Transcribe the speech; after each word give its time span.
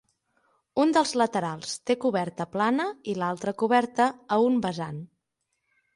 Un 0.83 0.93
dels 0.97 1.11
laterals 1.21 1.75
té 1.89 1.97
coberta 2.07 2.47
plana 2.55 2.89
i 3.13 3.15
l'altra 3.21 3.53
coberta 3.63 4.11
a 4.37 4.41
un 4.51 4.59
vessant. 4.65 5.03